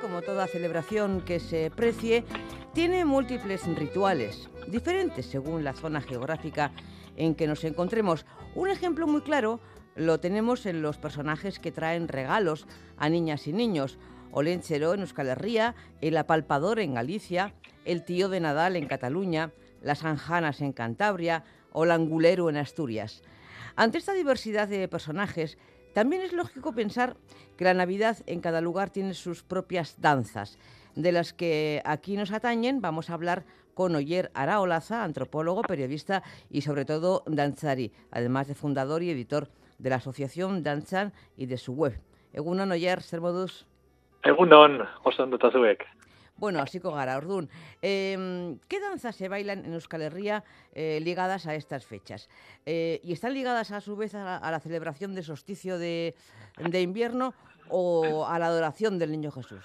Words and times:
Como 0.00 0.22
toda 0.22 0.48
celebración 0.48 1.20
que 1.20 1.38
se 1.38 1.70
precie, 1.70 2.24
tiene 2.74 3.04
múltiples 3.04 3.64
rituales, 3.76 4.50
diferentes 4.66 5.26
según 5.26 5.62
la 5.62 5.72
zona 5.72 6.00
geográfica 6.00 6.72
en 7.16 7.36
que 7.36 7.46
nos 7.46 7.62
encontremos. 7.62 8.26
Un 8.56 8.70
ejemplo 8.70 9.06
muy 9.06 9.20
claro 9.20 9.60
lo 9.94 10.18
tenemos 10.18 10.66
en 10.66 10.82
los 10.82 10.98
personajes 10.98 11.60
que 11.60 11.70
traen 11.70 12.08
regalos 12.08 12.66
a 12.96 13.08
niñas 13.08 13.46
y 13.46 13.52
niños. 13.52 13.98
Olenchero 14.32 14.94
en 14.94 15.00
Euskal 15.00 15.28
Herria, 15.28 15.76
el 16.00 16.16
apalpador 16.16 16.80
en 16.80 16.94
Galicia, 16.94 17.54
el 17.84 18.04
tío 18.04 18.28
de 18.28 18.40
Nadal 18.40 18.74
en 18.74 18.88
Cataluña, 18.88 19.52
las 19.80 20.04
anjanas 20.04 20.60
en 20.60 20.72
Cantabria 20.72 21.44
o 21.70 21.84
el 21.84 21.92
angulero 21.92 22.50
en 22.50 22.56
Asturias. 22.56 23.22
Ante 23.76 23.98
esta 23.98 24.12
diversidad 24.12 24.66
de 24.66 24.88
personajes, 24.88 25.56
también 25.98 26.22
es 26.22 26.32
lógico 26.32 26.72
pensar 26.72 27.16
que 27.56 27.64
la 27.64 27.74
Navidad 27.74 28.18
en 28.26 28.40
cada 28.40 28.60
lugar 28.60 28.88
tiene 28.90 29.14
sus 29.14 29.42
propias 29.42 30.00
danzas, 30.00 30.56
de 30.94 31.10
las 31.10 31.32
que 31.32 31.82
aquí 31.84 32.16
nos 32.16 32.30
atañen. 32.30 32.80
Vamos 32.80 33.10
a 33.10 33.14
hablar 33.14 33.42
con 33.74 33.96
Oyer 33.96 34.30
Araolaza, 34.32 35.02
antropólogo, 35.02 35.62
periodista 35.62 36.22
y 36.50 36.60
sobre 36.60 36.84
todo 36.84 37.24
danzari, 37.26 37.90
además 38.12 38.46
de 38.46 38.54
fundador 38.54 39.02
y 39.02 39.10
editor 39.10 39.48
de 39.78 39.90
la 39.90 39.96
asociación 39.96 40.62
Danzan 40.62 41.12
y 41.36 41.46
de 41.46 41.58
su 41.58 41.72
web. 41.72 42.00
Egunon 42.32 42.70
Oyer, 42.70 43.02
zer 43.02 43.20
moduz? 43.20 43.66
Egunon, 44.22 44.86
bueno, 46.38 46.60
así 46.60 46.80
con 46.80 46.94
gara, 46.94 47.16
Ordún. 47.16 47.48
Em, 47.82 48.58
¿Qué 48.68 48.80
danzas 48.80 49.16
se 49.16 49.28
bailan 49.28 49.64
en 49.64 49.72
Euskal 49.74 50.02
Herria 50.02 50.44
eh, 50.72 51.00
ligadas 51.02 51.46
a 51.46 51.54
estas 51.54 51.84
fechas? 51.84 52.28
Eh, 52.64 53.00
¿Y 53.02 53.12
están 53.12 53.34
ligadas 53.34 53.72
a 53.72 53.80
su 53.80 53.96
vez 53.96 54.14
a, 54.14 54.50
la 54.50 54.60
celebración 54.60 55.14
de 55.14 55.22
solsticio 55.22 55.78
de, 55.78 56.14
invierno 56.72 57.34
o 57.68 58.26
a 58.26 58.38
la 58.38 58.46
adoración 58.46 58.98
del 58.98 59.10
Niño 59.10 59.32
Jesús? 59.32 59.64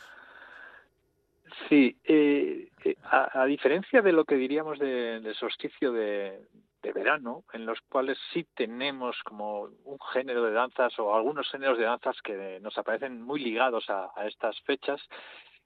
Sí, 1.70 1.95
eh, 2.06 2.70
a, 3.03 3.45
diferencia 3.45 4.02
de 4.02 4.12
lo 4.12 4.25
que 4.25 4.36
diríamos 4.36 4.80
del 4.80 5.36
solsticio 5.36 5.92
de, 5.92 6.40
verano, 6.81 7.44
en 7.53 7.66
los 7.66 7.80
cuales 7.81 8.17
sí 8.34 8.45
tenemos 8.56 9.16
como 9.23 9.69
un 9.86 10.00
género 10.12 10.44
de 10.44 10.52
danzas 10.52 10.97
o 11.00 11.16
algunos 11.16 11.50
géneros 11.50 11.78
de 11.78 11.86
danzas 11.86 12.22
que 12.22 12.59
nos 12.62 12.78
aparecen 12.78 13.22
muy 13.22 13.40
ligados 13.40 13.90
a 13.90 14.12
estas 14.28 14.59
fechas, 14.62 15.00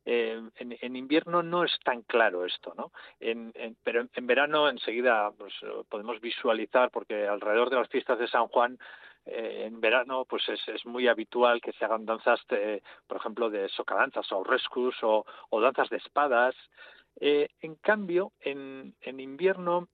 eh, 0.09 0.41
en, 0.55 0.95
invierno 0.95 1.43
no 1.43 1.65
es 1.65 1.77
tan 1.83 2.01
claro 2.03 2.45
esto, 2.45 2.73
¿no? 2.77 2.93
pero 3.83 4.07
en, 4.13 4.25
verano 4.25 4.69
enseguida 4.69 5.31
pues, 5.37 5.53
podemos 5.89 6.21
visualizar, 6.21 6.91
porque 6.91 7.27
alrededor 7.27 7.69
de 7.69 7.75
las 7.75 7.89
fiestas 7.89 8.17
de 8.17 8.29
San 8.29 8.47
Juan 8.47 8.79
eh, 9.25 9.65
en 9.65 9.81
verano 9.81 10.23
pues 10.23 10.43
es, 10.47 10.85
muy 10.85 11.09
habitual 11.09 11.59
que 11.59 11.73
se 11.73 11.83
hagan 11.83 12.05
danzas, 12.05 12.39
por 13.05 13.17
ejemplo, 13.17 13.49
de 13.49 13.67
socadanzas 13.67 14.31
o 14.31 14.45
rescus 14.45 14.95
o, 15.01 15.25
danzas 15.59 15.89
de 15.89 15.97
espadas. 15.97 16.55
Eh, 17.19 17.49
en 17.59 17.75
cambio, 17.75 18.31
en, 18.39 18.95
invierno 19.01 19.89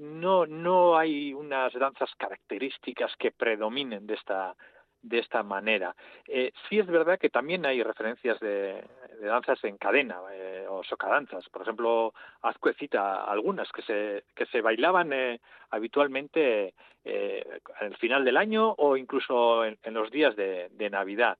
no, 0.00 0.46
no 0.46 0.96
hay 0.96 1.34
unas 1.34 1.72
danzas 1.72 2.14
características 2.16 3.10
que 3.18 3.32
predominen 3.32 4.06
de 4.06 4.14
esta, 4.14 4.54
de 5.02 5.18
esta 5.18 5.42
manera. 5.42 5.94
Eh, 6.26 6.52
sí 6.68 6.78
es 6.78 6.86
verdad 6.86 7.18
que 7.18 7.30
también 7.30 7.64
hay 7.66 7.82
referencias 7.82 8.38
de, 8.40 8.82
danzas 9.20 9.62
en 9.64 9.76
cadena 9.78 10.20
eh, 10.32 10.66
o 10.68 10.82
socadanzas. 10.84 11.48
Por 11.48 11.62
ejemplo, 11.62 12.14
Azcuecita 12.42 13.24
algunas 13.24 13.70
que 13.72 13.82
se, 13.82 14.24
que 14.34 14.46
se 14.46 14.60
bailaban 14.60 15.12
eh, 15.12 15.40
habitualmente 15.70 16.74
eh, 17.04 17.60
al 17.80 17.96
final 17.96 18.24
del 18.24 18.36
año 18.36 18.74
o 18.78 18.96
incluso 18.96 19.64
en, 19.64 19.78
los 19.92 20.10
días 20.10 20.36
de, 20.36 20.68
Navidad. 20.90 21.38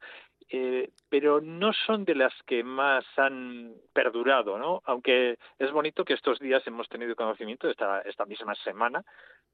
pero 1.08 1.40
no 1.40 1.72
son 1.72 2.04
de 2.04 2.14
las 2.14 2.34
que 2.46 2.62
más 2.62 3.04
han 3.16 3.74
perdurado, 3.92 4.58
¿no? 4.58 4.82
Aunque 4.84 5.38
es 5.58 5.72
bonito 5.72 6.04
que 6.04 6.14
estos 6.14 6.38
días 6.38 6.66
hemos 6.66 6.88
tenido 6.88 7.14
conocimiento 7.16 7.68
esta, 7.68 8.00
esta 8.02 8.24
misma 8.24 8.54
semana 8.56 9.04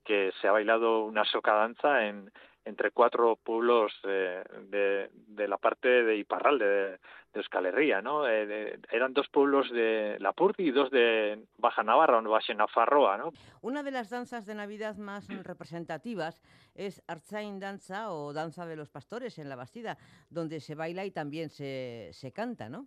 que 0.04 0.32
se 0.40 0.48
ha 0.48 0.52
bailado 0.52 1.04
una 1.04 1.24
socadanza 1.24 2.06
en, 2.06 2.30
entre 2.64 2.90
cuatro 2.90 3.36
pueblos 3.36 3.92
de, 4.02 5.10
de, 5.26 5.48
la 5.48 5.58
parte 5.58 5.88
de 5.88 6.16
Iparralde, 6.16 6.64
de, 6.64 6.88
de 6.90 6.98
Euskal 7.34 7.66
Herria, 7.66 8.00
¿no? 8.00 8.26
Eh, 8.26 8.78
eran 8.90 9.12
dos 9.12 9.28
pueblos 9.28 9.70
de 9.70 10.16
Lapurdi 10.20 10.64
y 10.64 10.70
dos 10.70 10.90
de 10.90 11.44
Baja 11.58 11.82
Navarra, 11.82 12.18
o 12.18 12.22
Baja 12.22 12.54
Nafarroa, 12.54 13.18
¿no? 13.18 13.32
Una 13.60 13.82
de 13.82 13.90
las 13.90 14.08
danzas 14.08 14.46
de 14.46 14.54
Navidad 14.54 14.96
más 14.96 15.28
representativas 15.44 16.42
es 16.74 17.02
Arzain 17.06 17.60
Danza 17.60 18.10
o 18.12 18.32
Danza 18.32 18.66
de 18.66 18.76
los 18.76 18.88
Pastores 18.88 19.38
en 19.38 19.48
la 19.48 19.56
Bastida, 19.56 19.98
donde 20.30 20.60
se 20.60 20.74
baila 20.74 21.04
y 21.04 21.10
también 21.10 21.50
se, 21.50 22.10
se 22.12 22.32
canta, 22.32 22.68
¿no? 22.68 22.86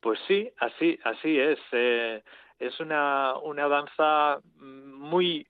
Pues 0.00 0.18
sí, 0.26 0.50
así, 0.58 0.98
así 1.04 1.38
es. 1.38 1.58
Eh, 1.72 2.22
es 2.58 2.80
una, 2.80 3.36
una 3.38 3.68
danza 3.68 4.40
muy 4.56 5.46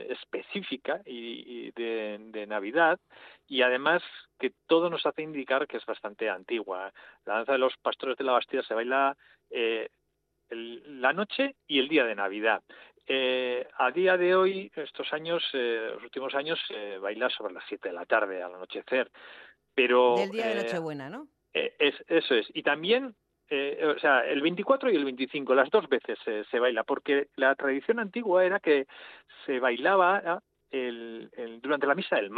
eh, 0.00 0.06
específica 0.10 1.00
y, 1.04 1.70
de, 1.72 2.46
Navidad 2.46 2.98
y 3.46 3.62
además 3.62 4.02
que 4.38 4.52
todo 4.66 4.90
nos 4.90 5.06
hace 5.06 5.22
indicar 5.22 5.66
que 5.66 5.76
es 5.76 5.86
bastante 5.86 6.28
antigua. 6.28 6.92
La 7.26 7.34
danza 7.34 7.52
de 7.52 7.58
los 7.58 7.74
pastores 7.82 8.16
de 8.16 8.24
la 8.24 8.32
Bastida 8.32 8.62
se 8.62 8.74
baila 8.74 9.16
eh, 9.50 9.88
la 10.50 11.12
noche 11.12 11.56
y 11.66 11.78
el 11.78 11.88
día 11.88 12.04
de 12.04 12.14
Navidad. 12.14 12.62
Eh, 13.06 13.66
a 13.78 13.90
día 13.90 14.16
de 14.16 14.34
hoy, 14.34 14.70
estos 14.74 15.12
años, 15.12 15.42
los 15.52 16.02
últimos 16.02 16.34
años, 16.34 16.58
se 16.66 16.98
baila 16.98 17.28
sobre 17.30 17.54
las 17.54 17.64
7 17.68 17.88
de 17.88 17.94
la 17.94 18.06
tarde, 18.06 18.42
al 18.42 18.54
anochecer. 18.54 19.10
Pero, 19.74 20.16
Del 20.16 20.30
día 20.30 20.48
de 20.48 20.62
Nochebuena, 20.62 21.08
¿no? 21.10 21.28
Es, 21.52 21.94
eso 22.08 22.34
es. 22.34 22.46
Y 22.54 22.62
también 22.62 23.14
eh, 23.50 23.84
o 23.84 23.98
sea, 23.98 24.20
el 24.20 24.40
24 24.40 24.90
y 24.90 24.96
el 24.96 25.04
25, 25.04 25.54
las 25.56 25.70
dos 25.70 25.88
veces 25.88 26.16
se, 26.48 26.58
baila, 26.60 26.84
porque 26.84 27.28
la 27.34 27.56
tradición 27.56 27.98
antigua 27.98 28.44
era 28.44 28.60
que 28.60 28.86
se 29.44 29.58
bailaba 29.58 30.40
el, 30.70 31.28
durante 31.60 31.88
la 31.88 31.96
misa 31.96 32.16
del, 32.16 32.30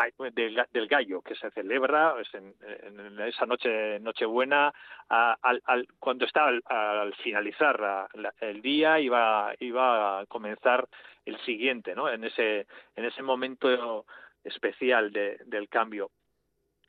del, 0.72 0.88
gallo, 0.88 1.20
que 1.20 1.34
se 1.34 1.50
celebra 1.50 2.14
pues, 2.14 2.28
en, 2.32 3.20
esa 3.20 3.44
noche 3.44 4.00
Nochebuena, 4.00 4.72
al, 5.10 5.86
cuando 5.98 6.24
está 6.24 6.46
al, 6.46 7.14
finalizar 7.22 8.08
el 8.40 8.62
día, 8.62 8.98
iba, 8.98 9.52
iba 9.60 10.20
a 10.20 10.26
comenzar 10.26 10.88
el 11.26 11.38
siguiente, 11.40 11.94
¿no? 11.94 12.08
En 12.08 12.24
ese, 12.24 12.66
en 12.96 13.04
ese 13.04 13.22
momento 13.22 14.06
especial 14.44 15.12
del 15.12 15.68
cambio. 15.68 16.10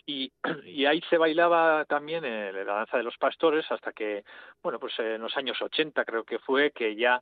Y, 0.06 0.31
y, 0.66 0.86
ahí 0.86 1.02
se 1.09 1.18
bailaba 1.18 1.86
también 1.86 2.25
eh, 2.25 2.52
la 2.52 2.74
danza 2.74 2.97
de 2.97 3.03
los 3.03 3.18
pastores 3.18 3.66
hasta 3.72 3.94
que, 3.94 4.24
bueno, 4.62 4.80
pues 4.80 4.97
en 5.00 5.22
los 5.22 5.36
años 5.38 5.62
80 5.62 6.03
creo 6.06 6.24
que 6.24 6.40
fue 6.40 6.72
que 6.72 6.96
ya 6.96 7.22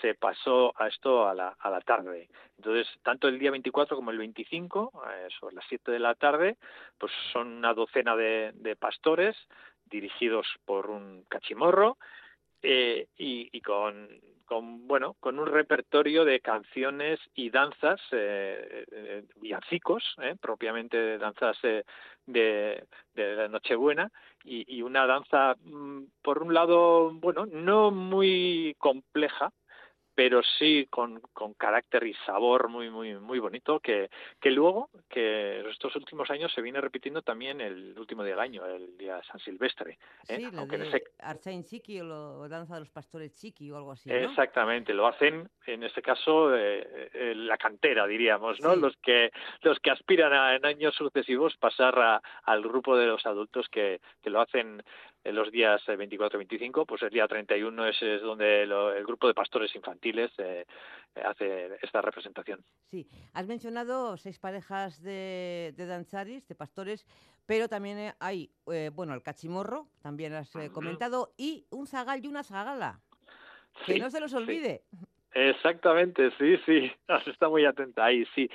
se 0.00 0.14
pasó 0.14 0.72
a 0.76 0.88
esto 0.88 1.28
a 1.28 1.34
la, 1.34 1.56
a 1.58 1.70
la 1.70 1.80
tarde. 1.80 2.28
Entonces, 2.56 2.88
tanto 3.02 3.28
el 3.28 3.38
día 3.38 3.50
24 3.50 3.96
como 3.96 4.10
el 4.10 4.18
25, 4.18 5.04
eh, 5.08 5.28
sobre 5.38 5.54
las 5.54 5.64
7 5.68 5.92
de 5.92 5.98
la 5.98 6.14
tarde, 6.14 6.56
pues 6.98 7.12
son 7.32 7.48
una 7.48 7.74
docena 7.74 8.16
de, 8.16 8.52
de 8.54 8.76
pastores 8.76 9.36
dirigidos 9.84 10.46
por 10.64 10.90
un 10.90 11.24
cachimorro 11.28 11.96
eh, 12.68 13.06
y, 13.16 13.60
con 13.60 14.08
bueno 14.86 15.16
con 15.20 15.38
un 15.38 15.46
repertorio 15.46 16.24
de 16.24 16.40
canciones 16.40 17.20
y 17.34 17.50
danzas 17.50 18.00
eh, 18.12 18.84
eh 18.90 19.24
villancicos 19.36 20.02
eh, 20.22 20.34
propiamente 20.40 21.18
danzas 21.18 21.56
eh, 21.62 21.84
de, 22.26 22.84
de 23.14 23.36
la 23.36 23.48
Nochebuena 23.48 24.10
y, 24.44 24.64
y 24.76 24.82
una 24.82 25.06
danza 25.06 25.56
mm, 25.64 26.04
por 26.22 26.42
un 26.42 26.54
lado 26.54 27.12
bueno 27.12 27.46
no 27.46 27.90
muy 27.90 28.74
compleja 28.78 29.52
pero 30.16 30.40
sí 30.58 30.86
con, 30.88 31.20
con 31.34 31.52
carácter 31.52 32.04
y 32.06 32.14
sabor 32.24 32.68
muy 32.68 32.88
muy 32.88 33.14
muy 33.16 33.38
bonito 33.38 33.78
que, 33.80 34.08
que 34.40 34.50
luego 34.50 34.88
que 35.10 35.60
estos 35.68 35.94
últimos 35.94 36.30
años 36.30 36.50
se 36.54 36.62
viene 36.62 36.80
repitiendo 36.80 37.20
también 37.20 37.60
el 37.60 37.96
último 37.98 38.24
día 38.24 38.32
del 38.32 38.40
año 38.40 38.64
el 38.64 38.96
día 38.96 39.20
San 39.30 39.38
Silvestre 39.40 39.98
¿eh? 40.26 40.36
sí, 40.38 40.48
Aunque 40.56 40.78
de 40.78 40.88
ese... 40.88 41.04
Chiqui 41.64 42.00
o 42.00 42.04
lo, 42.04 42.48
danza 42.48 42.74
de 42.74 42.80
los 42.80 42.90
pastores 42.90 43.38
Chiqui 43.38 43.70
o 43.70 43.76
algo 43.76 43.92
así 43.92 44.08
¿no? 44.08 44.16
exactamente 44.16 44.94
lo 44.94 45.06
hacen 45.06 45.50
en 45.66 45.82
este 45.84 46.00
caso 46.00 46.56
eh, 46.56 47.10
eh, 47.12 47.34
la 47.36 47.58
cantera 47.58 48.06
diríamos 48.06 48.58
no 48.60 48.74
los 48.74 48.96
que 48.96 49.30
los 49.60 49.78
que 49.80 49.90
aspiran 49.90 50.32
a, 50.32 50.56
en 50.56 50.64
años 50.64 50.94
sucesivos 50.94 51.54
pasar 51.58 51.98
a, 51.98 52.22
al 52.44 52.62
grupo 52.62 52.96
de 52.96 53.06
los 53.06 53.26
adultos 53.26 53.68
que, 53.68 54.00
que 54.22 54.30
lo 54.30 54.40
hacen 54.40 54.82
en 55.26 55.34
los 55.34 55.50
días 55.50 55.82
24 55.86 56.38
y 56.38 56.46
25, 56.46 56.86
pues 56.86 57.02
el 57.02 57.10
día 57.10 57.26
31 57.26 57.86
es, 57.86 58.00
es 58.00 58.22
donde 58.22 58.62
el 58.62 59.04
grupo 59.04 59.26
de 59.26 59.34
pastores 59.34 59.74
infantiles 59.74 60.30
eh, 60.38 60.64
hace 61.24 61.76
esta 61.82 62.00
representación. 62.00 62.64
Sí, 62.84 63.08
has 63.34 63.46
mencionado 63.46 64.16
seis 64.16 64.38
parejas 64.38 65.02
de, 65.02 65.74
de 65.76 65.86
danzaris, 65.86 66.46
de 66.46 66.54
pastores, 66.54 67.06
pero 67.44 67.68
también 67.68 68.14
hay, 68.20 68.50
eh, 68.70 68.90
bueno, 68.94 69.14
el 69.14 69.22
cachimorro, 69.22 69.88
también 70.00 70.32
has 70.32 70.54
eh, 70.54 70.70
comentado, 70.70 71.32
y 71.36 71.66
un 71.70 71.88
zagal 71.88 72.24
y 72.24 72.28
una 72.28 72.44
zagala. 72.44 73.00
Que 73.84 73.98
no 73.98 74.10
se 74.10 74.20
los 74.20 74.32
olvide. 74.32 74.84
Exactamente, 75.32 76.30
sí, 76.38 76.56
sí, 76.64 76.92
está 77.26 77.48
muy 77.48 77.64
atenta 77.64 78.04
ahí, 78.04 78.24
sí. 78.34 78.48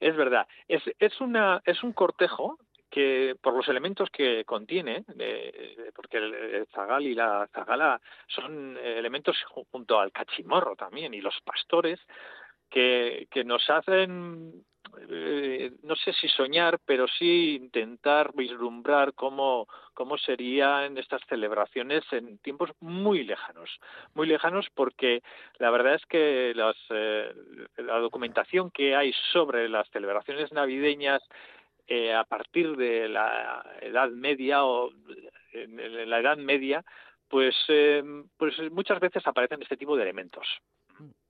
Es 0.00 0.16
verdad. 0.16 0.46
Es, 0.68 0.82
es, 0.98 1.20
una, 1.20 1.62
es 1.64 1.82
un 1.82 1.92
cortejo 1.92 2.58
que 2.94 3.34
por 3.42 3.54
los 3.54 3.66
elementos 3.66 4.08
que 4.08 4.44
contiene, 4.44 5.04
porque 5.96 6.18
el, 6.18 6.64
zagal 6.72 7.04
y 7.04 7.12
la 7.16 7.48
zagala 7.52 8.00
son 8.28 8.76
elementos 8.76 9.36
junto 9.72 9.98
al 9.98 10.12
cachimorro 10.12 10.76
también 10.76 11.12
y 11.12 11.20
los 11.20 11.34
pastores 11.40 11.98
que, 12.70 13.26
nos 13.44 13.68
hacen 13.68 14.64
eh, 15.10 15.72
no 15.82 15.96
sé 15.96 16.12
si 16.12 16.28
soñar, 16.28 16.78
pero 16.86 17.08
sí 17.08 17.56
intentar 17.56 18.30
vislumbrar 18.32 19.12
cómo, 19.14 19.66
cómo 19.92 20.16
serían 20.16 20.96
estas 20.96 21.20
celebraciones 21.28 22.04
en 22.12 22.38
tiempos 22.38 22.70
muy 22.78 23.24
lejanos, 23.24 23.80
muy 24.14 24.28
lejanos 24.28 24.68
porque 24.72 25.20
la 25.58 25.72
verdad 25.72 25.94
es 25.96 26.06
que 26.06 26.52
las, 26.54 26.76
eh, 26.90 27.34
la 27.78 27.98
documentación 27.98 28.70
que 28.70 28.94
hay 28.94 29.12
sobre 29.32 29.68
las 29.68 29.88
celebraciones 29.90 30.52
navideñas 30.52 31.22
eh, 31.86 32.14
a 32.14 32.24
partir 32.24 32.76
de 32.76 33.08
la 33.08 33.64
Edad 33.80 34.10
Media 34.10 34.64
o 34.64 34.90
en 35.52 36.10
la 36.10 36.20
Edad 36.20 36.36
Media, 36.36 36.84
pues, 37.28 37.54
eh, 37.68 38.02
pues 38.36 38.54
muchas 38.70 39.00
veces 39.00 39.26
aparecen 39.26 39.62
este 39.62 39.76
tipo 39.76 39.96
de 39.96 40.02
elementos. 40.02 40.46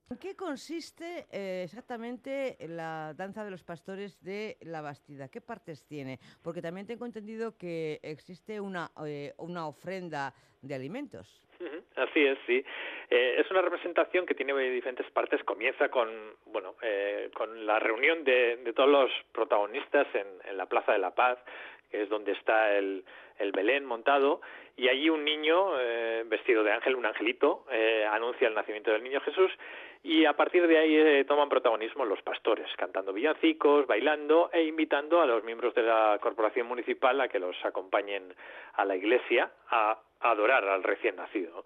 ¿En 0.07 0.17
qué 0.17 0.35
consiste 0.35 1.25
eh, 1.31 1.63
exactamente 1.63 2.57
la 2.67 3.13
danza 3.15 3.43
de 3.43 3.49
los 3.49 3.63
pastores 3.63 4.21
de 4.21 4.57
la 4.61 4.81
Bastida? 4.81 5.29
¿Qué 5.29 5.41
partes 5.41 5.83
tiene? 5.85 6.19
Porque 6.43 6.61
también 6.61 6.85
tengo 6.85 7.07
entendido 7.07 7.57
que 7.57 7.99
existe 8.03 8.61
una, 8.61 8.91
una 9.37 9.67
ofrenda 9.67 10.33
de 10.61 10.75
alimentos. 10.75 11.44
Así 11.95 12.25
es, 12.25 12.37
sí. 12.45 12.63
Eh, 13.09 13.35
es 13.39 13.49
una 13.51 13.61
representación 13.61 14.25
que 14.25 14.35
tiene 14.35 14.53
diferentes 14.69 15.09
partes. 15.11 15.43
Comienza 15.43 15.89
con, 15.89 16.09
bueno, 16.45 16.75
eh, 16.81 17.29
con 17.33 17.65
la 17.65 17.79
reunión 17.79 18.23
de, 18.23 18.57
de 18.57 18.73
todos 18.73 18.89
los 18.89 19.11
protagonistas 19.31 20.07
en, 20.13 20.27
en, 20.49 20.57
la 20.57 20.65
Plaza 20.65 20.91
de 20.91 20.99
la 20.99 21.11
Paz, 21.11 21.37
que 21.89 22.03
es 22.03 22.09
donde 22.09 22.33
está 22.33 22.75
el, 22.77 23.03
el 23.39 23.51
Belén 23.51 23.85
montado, 23.85 24.41
y 24.77 24.89
allí 24.89 25.09
un 25.09 25.23
niño 25.23 25.79
eh, 25.79 26.23
vestido 26.27 26.63
de 26.63 26.71
ángel, 26.71 26.95
un 26.95 27.05
angelito, 27.05 27.65
eh, 27.71 28.05
anuncia 28.09 28.47
el 28.47 28.53
nacimiento 28.53 28.91
del 28.91 29.03
niño 29.03 29.21
Jesús, 29.21 29.51
y 30.03 30.25
a 30.25 30.33
partir 30.33 30.67
de 30.67 30.77
ahí 30.77 30.95
eh, 30.95 31.25
toman 31.25 31.49
protagonismo 31.49 32.05
los 32.05 32.21
pastores, 32.21 32.67
cantando 32.77 33.11
villancicos, 33.11 33.87
bailando 33.87 34.49
e 34.53 34.63
invitando 34.63 35.21
a 35.21 35.25
los 35.25 35.43
miembros 35.43 35.73
de 35.73 35.81
la 35.81 36.19
corporación 36.21 36.67
municipal 36.67 37.19
a 37.21 37.27
que 37.27 37.39
los 37.39 37.55
acompañen 37.65 38.33
a 38.73 38.85
la 38.85 38.95
iglesia 38.95 39.49
a 39.69 39.97
adorar 40.19 40.67
al 40.67 40.83
recién 40.83 41.15
nacido. 41.15 41.65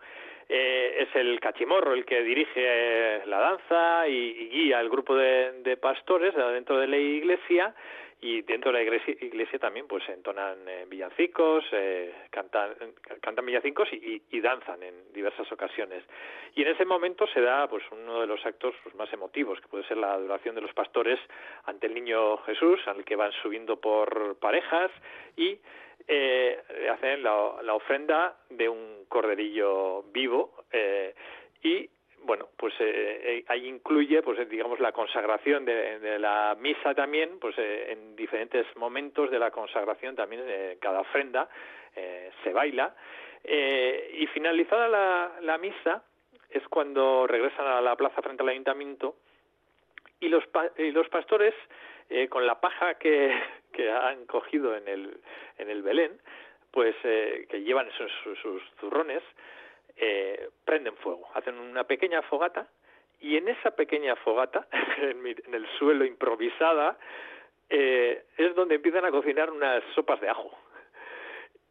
Eh, 0.51 1.03
es 1.03 1.15
el 1.15 1.39
cachimorro 1.39 1.93
el 1.93 2.05
que 2.05 2.23
dirige 2.23 3.23
la 3.27 3.39
danza 3.39 4.07
y, 4.07 4.49
guía 4.49 4.79
al 4.79 4.89
grupo 4.89 5.15
de, 5.15 5.77
pastores 5.79 6.33
dentro 6.33 6.79
de 6.79 6.87
la 6.87 6.97
iglesia 6.97 7.75
y 8.21 8.41
dentro 8.41 8.71
de 8.71 8.79
la 8.79 8.83
iglesia, 8.83 9.59
también 9.59 9.87
pues 9.87 10.07
entonan 10.09 10.57
eh, 10.67 10.85
villancicos, 10.87 11.63
eh, 11.71 12.13
cantan, 12.29 12.75
cantan 13.21 13.45
villancicos 13.45 13.87
y, 13.93 14.19
danzan 14.41 14.81
en 14.83 15.13
diversas 15.13 15.49
ocasiones. 15.51 16.03
Y 16.55 16.61
en 16.63 16.69
ese 16.69 16.85
momento 16.85 17.27
se 17.27 17.41
da 17.41 17.67
pues 17.67 17.83
uno 17.91 18.21
de 18.21 18.27
los 18.27 18.45
actos 18.45 18.73
pues, 18.83 18.95
más 18.95 19.11
emotivos, 19.13 19.59
que 19.61 19.67
puede 19.67 19.85
ser 19.85 19.97
la 19.97 20.13
adoración 20.13 20.55
de 20.55 20.61
los 20.61 20.73
pastores 20.73 21.19
ante 21.65 21.87
el 21.87 21.93
niño 21.93 22.37
Jesús, 22.39 22.79
al 22.87 23.05
que 23.05 23.15
van 23.15 23.31
subiendo 23.41 23.79
por 23.79 24.37
parejas 24.39 24.91
y 25.37 25.59
eh, 26.07 26.57
hacen 26.91 27.23
la, 27.23 27.61
la, 27.61 27.73
ofrenda 27.73 28.35
de 28.49 28.67
un 28.67 29.05
corderillo 29.07 30.03
vivo 30.11 30.65
eh, 30.71 31.13
y 31.61 31.89
bueno, 32.23 32.49
pues 32.57 32.73
eh, 32.79 33.21
eh, 33.23 33.45
ahí 33.47 33.67
incluye, 33.67 34.21
pues 34.21 34.47
digamos, 34.49 34.79
la 34.79 34.91
consagración 34.91 35.65
de, 35.65 36.19
la 36.19 36.55
misa 36.59 36.93
también, 36.93 37.39
pues 37.39 37.55
eh, 37.57 37.91
en 37.91 38.15
diferentes 38.15 38.65
momentos 38.75 39.31
de 39.31 39.39
la 39.39 39.51
consagración 39.51 40.15
también 40.15 40.43
cada 40.79 41.01
ofrenda 41.01 41.49
se 42.43 42.53
baila. 42.53 42.95
Y 43.43 44.27
finalizada 44.27 44.87
la, 44.87 45.31
la, 45.41 45.57
misa 45.57 46.03
es 46.49 46.67
cuando 46.67 47.25
regresan 47.27 47.65
a 47.67 47.81
la 47.81 47.95
plaza 47.95 48.21
frente 48.21 48.43
al 48.43 48.49
ayuntamiento 48.49 49.15
y 50.19 50.29
los, 50.29 50.43
y 50.77 50.91
los 50.91 51.07
pastores 51.09 51.53
con 52.29 52.45
la 52.45 52.59
paja 52.59 52.95
que, 52.95 53.33
que 53.73 53.91
han 53.91 54.25
cogido 54.25 54.75
en 54.75 54.87
el, 54.87 55.19
en 55.57 55.69
el 55.69 55.81
Belén, 55.81 56.19
pues 56.71 56.95
que 57.01 57.61
llevan 57.63 57.89
sus, 57.97 58.39
sus 58.41 58.61
zurrones, 58.79 59.23
eh, 59.99 60.49
prenden 60.65 60.95
fuego, 60.97 61.27
hacen 61.33 61.57
una 61.59 61.83
pequeña 61.83 62.21
fogata 62.23 62.67
y 63.19 63.35
en 63.35 63.49
esa 63.49 63.71
pequeña 63.71 64.15
fogata, 64.17 64.67
en, 65.01 65.25
el 65.53 65.67
suelo 65.77 66.05
improvisada, 66.05 66.97
eh, 67.69 68.23
es 68.37 68.55
donde 68.55 68.75
empiezan 68.75 69.05
a 69.05 69.11
cocinar 69.11 69.51
unas 69.51 69.83
sopas 69.95 70.21
de 70.21 70.29
ajo. 70.29 70.51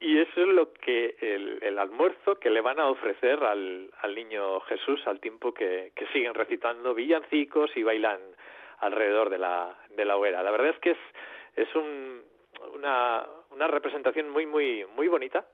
Y 0.00 0.18
eso 0.20 0.42
es 0.42 0.48
lo 0.48 0.72
que 0.74 1.16
el, 1.20 1.78
almuerzo 1.78 2.38
que 2.38 2.50
le 2.50 2.60
van 2.60 2.78
a 2.78 2.88
ofrecer 2.88 3.42
al, 3.42 3.90
al 4.00 4.14
niño 4.14 4.60
Jesús 4.60 5.04
al 5.06 5.20
tiempo 5.20 5.52
que, 5.52 5.92
que, 5.96 6.06
siguen 6.08 6.34
recitando 6.34 6.94
villancicos 6.94 7.76
y 7.76 7.82
bailan 7.82 8.20
alrededor 8.78 9.30
de 9.30 9.38
la, 9.38 9.76
de 9.90 10.04
la 10.04 10.16
hoguera. 10.16 10.42
La 10.42 10.52
verdad 10.52 10.70
es 10.70 10.78
que 10.78 10.90
es, 10.90 10.98
es 11.56 11.74
un, 11.74 12.22
una, 12.74 13.26
una 13.50 13.66
representación 13.66 14.30
muy, 14.30 14.46
muy, 14.46 14.84
muy 14.94 15.08
bonita 15.08 15.46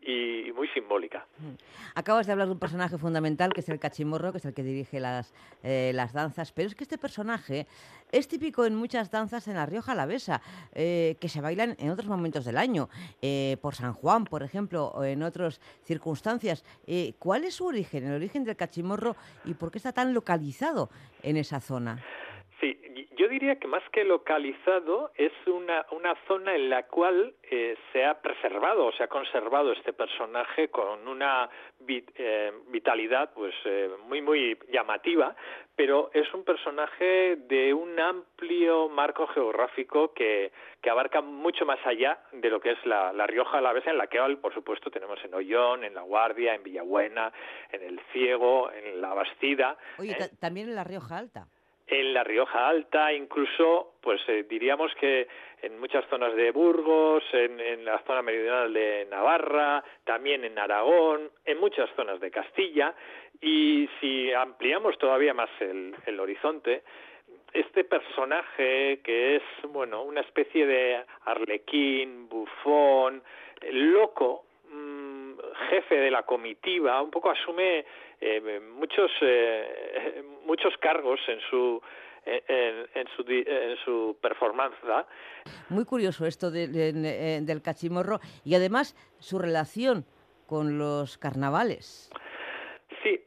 y 0.00 0.52
muy 0.52 0.68
simbólica. 0.68 1.26
Acabas 1.94 2.26
de 2.26 2.32
hablar 2.32 2.46
de 2.46 2.52
un 2.52 2.58
personaje 2.58 2.96
fundamental 2.98 3.52
que 3.52 3.60
es 3.60 3.68
el 3.68 3.78
cachimorro, 3.78 4.32
que 4.32 4.38
es 4.38 4.44
el 4.44 4.54
que 4.54 4.62
dirige 4.62 5.00
las, 5.00 5.34
eh, 5.62 5.92
las 5.94 6.12
danzas, 6.12 6.52
pero 6.52 6.68
es 6.68 6.74
que 6.74 6.84
este 6.84 6.98
personaje 6.98 7.66
es 8.12 8.28
típico 8.28 8.64
en 8.64 8.74
muchas 8.74 9.10
danzas 9.10 9.48
en 9.48 9.54
La 9.54 9.66
Rioja 9.66 9.92
Alavesa, 9.92 10.40
eh, 10.74 11.16
que 11.20 11.28
se 11.28 11.40
bailan 11.40 11.74
en 11.78 11.90
otros 11.90 12.08
momentos 12.08 12.44
del 12.44 12.56
año, 12.56 12.88
eh, 13.20 13.56
por 13.60 13.74
San 13.74 13.94
Juan, 13.94 14.24
por 14.24 14.42
ejemplo, 14.42 14.86
o 14.94 15.04
en 15.04 15.22
otras 15.22 15.60
circunstancias. 15.84 16.64
¿Cuál 17.18 17.44
es 17.44 17.54
su 17.54 17.66
origen, 17.66 18.06
el 18.06 18.14
origen 18.14 18.44
del 18.44 18.56
cachimorro 18.56 19.16
y 19.44 19.54
por 19.54 19.70
qué 19.70 19.78
está 19.78 19.92
tan 19.92 20.14
localizado 20.14 20.90
en 21.22 21.36
esa 21.36 21.60
zona? 21.60 22.02
Sí, 22.60 23.06
yo 23.16 23.28
diría 23.28 23.56
que 23.56 23.68
más 23.68 23.82
que 23.92 24.02
localizado 24.02 25.10
es 25.14 25.32
una, 25.46 25.84
una 25.90 26.14
zona 26.26 26.54
en 26.54 26.70
la 26.70 26.84
cual 26.84 27.34
eh, 27.42 27.76
se 27.92 28.02
ha 28.02 28.22
preservado 28.22 28.86
o 28.86 28.92
se 28.92 29.02
ha 29.02 29.08
conservado 29.08 29.72
este 29.72 29.92
personaje 29.92 30.68
con 30.68 31.06
una 31.06 31.50
eh, 31.86 32.52
vitalidad 32.68 33.30
pues 33.34 33.54
eh, 33.66 33.90
muy 34.08 34.22
muy 34.22 34.58
llamativa, 34.72 35.36
pero 35.74 36.10
es 36.14 36.32
un 36.32 36.44
personaje 36.44 37.36
de 37.36 37.74
un 37.74 38.00
amplio 38.00 38.88
marco 38.88 39.26
geográfico 39.26 40.14
que, 40.14 40.50
que 40.80 40.88
abarca 40.88 41.20
mucho 41.20 41.66
más 41.66 41.84
allá 41.84 42.20
de 42.32 42.48
lo 42.48 42.58
que 42.58 42.70
es 42.70 42.86
la, 42.86 43.12
la 43.12 43.26
Rioja 43.26 43.58
Alavesa, 43.58 43.90
en 43.90 43.98
la 43.98 44.06
que 44.06 44.18
por 44.40 44.54
supuesto 44.54 44.90
tenemos 44.90 45.22
en 45.22 45.34
Ollón, 45.34 45.84
en 45.84 45.94
La 45.94 46.02
Guardia, 46.02 46.54
en 46.54 46.62
Villabuena, 46.62 47.30
en 47.70 47.82
El 47.82 48.00
Ciego, 48.12 48.72
en 48.72 49.02
La 49.02 49.12
Bastida. 49.12 49.76
Oye, 49.98 50.16
también 50.40 50.70
en 50.70 50.74
la 50.74 50.84
Rioja 50.84 51.18
Alta 51.18 51.48
en 51.86 52.12
la 52.12 52.24
Rioja 52.24 52.68
Alta, 52.68 53.12
incluso, 53.12 53.94
pues 54.00 54.20
eh, 54.28 54.44
diríamos 54.48 54.92
que 54.96 55.28
en 55.62 55.78
muchas 55.78 56.04
zonas 56.08 56.34
de 56.34 56.50
Burgos, 56.50 57.22
en, 57.32 57.84
la 57.84 58.02
zona 58.06 58.22
meridional 58.22 58.72
de 58.72 59.06
Navarra, 59.10 59.84
también 60.04 60.44
en 60.44 60.58
Aragón, 60.58 61.30
en 61.44 61.60
muchas 61.60 61.88
zonas 61.94 62.20
de 62.20 62.30
Castilla, 62.30 62.94
y 63.40 63.88
si 64.00 64.32
ampliamos 64.32 64.98
todavía 64.98 65.34
más 65.34 65.50
el, 65.60 65.94
el 66.06 66.18
horizonte, 66.18 66.82
este 67.52 67.84
personaje 67.84 69.00
que 69.02 69.36
es, 69.36 69.42
bueno, 69.68 70.02
una 70.02 70.20
especie 70.20 70.66
de 70.66 71.04
arlequín, 71.24 72.28
bufón, 72.28 73.22
loco, 73.70 74.44
mm, 74.44 74.45
jefe 75.70 75.96
de 75.96 76.10
la 76.10 76.22
comitiva, 76.22 77.00
un 77.02 77.10
poco 77.10 77.30
asume 77.30 77.84
eh, 78.20 78.60
muchos 78.60 79.10
eh, 79.20 80.22
muchos 80.46 80.76
cargos 80.78 81.20
en 81.28 81.40
su 81.50 81.82
en, 82.28 83.06
su, 83.14 83.22
en 83.28 83.76
su 83.84 84.18
performance. 84.20 84.76
Muy 85.68 85.84
curioso 85.84 86.26
esto 86.26 86.50
eh, 86.52 87.40
del 87.40 87.62
cachimorro 87.62 88.18
y 88.44 88.56
además 88.56 88.96
su 89.20 89.38
relación 89.38 90.04
con 90.48 90.76
los 90.76 91.18
carnavales. 91.18 92.10
Sí, 93.04 93.22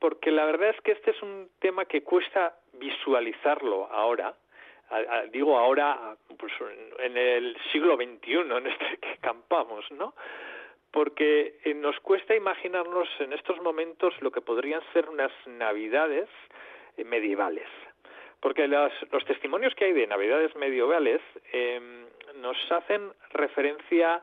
porque 0.00 0.30
la 0.30 0.46
verdad 0.46 0.70
es 0.70 0.80
que 0.80 0.92
este 0.92 1.10
es 1.10 1.22
un 1.22 1.50
tema 1.58 1.84
que 1.84 2.02
cuesta 2.02 2.56
visualizarlo 2.72 3.92
ahora. 3.92 4.34
Digo 5.30 5.58
ahora, 5.58 6.16
pues 6.38 6.52
en 6.98 7.16
el 7.16 7.56
siglo 7.72 7.96
XXI 7.96 8.32
en 8.32 8.66
este 8.66 8.98
que 8.98 9.16
campamos, 9.20 9.90
¿no? 9.92 10.14
porque 10.92 11.58
eh, 11.64 11.74
nos 11.74 11.98
cuesta 12.00 12.36
imaginarnos 12.36 13.08
en 13.18 13.32
estos 13.32 13.60
momentos 13.62 14.14
lo 14.20 14.30
que 14.30 14.42
podrían 14.42 14.82
ser 14.92 15.08
unas 15.08 15.32
navidades 15.46 16.28
eh, 16.96 17.04
medievales. 17.04 17.66
Porque 18.40 18.66
los 18.68 19.24
testimonios 19.24 19.74
que 19.74 19.86
hay 19.86 19.92
de 19.92 20.06
navidades 20.06 20.54
medievales 20.56 21.20
em, 21.52 22.06
nos 22.40 22.56
hacen 22.72 23.12
referencia 23.30 24.20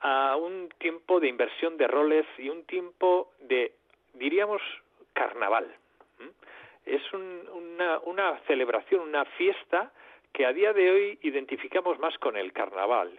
a 0.00 0.36
un 0.36 0.68
tiempo 0.78 1.20
de 1.20 1.28
inversión 1.28 1.78
de 1.78 1.86
roles 1.88 2.26
y 2.36 2.50
un 2.50 2.64
tiempo 2.64 3.32
de, 3.40 3.72
diríamos, 4.12 4.60
carnaval. 5.14 5.74
Es 6.86 7.02
una, 7.12 7.98
una 8.00 8.38
celebración, 8.46 9.00
una 9.00 9.24
fiesta 9.24 9.92
que 10.32 10.46
a 10.46 10.52
día 10.52 10.72
de 10.72 10.90
hoy 10.90 11.18
identificamos 11.22 11.98
más 11.98 12.16
con 12.18 12.36
el 12.36 12.52
carnaval, 12.52 13.10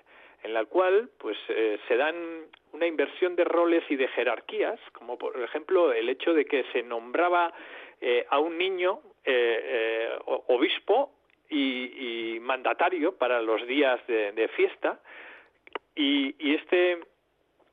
en 0.43 0.53
la 0.53 0.65
cual 0.65 1.09
pues 1.17 1.37
eh, 1.49 1.79
se 1.87 1.97
dan 1.97 2.15
una 2.73 2.85
inversión 2.85 3.35
de 3.35 3.43
roles 3.43 3.83
y 3.89 3.95
de 3.95 4.07
jerarquías, 4.09 4.79
como 4.93 5.17
por 5.17 5.37
ejemplo 5.41 5.91
el 5.91 6.09
hecho 6.09 6.33
de 6.33 6.45
que 6.45 6.63
se 6.71 6.83
nombraba 6.83 7.53
eh, 7.99 8.25
a 8.29 8.39
un 8.39 8.57
niño 8.57 8.99
eh, 9.25 10.17
obispo 10.25 11.11
y, 11.49 12.37
mandatario 12.41 13.15
para 13.17 13.41
los 13.41 13.65
días 13.67 13.99
de, 14.07 14.49
fiesta, 14.55 14.99
y, 15.95 16.35
y 16.39 16.55
este 16.55 16.99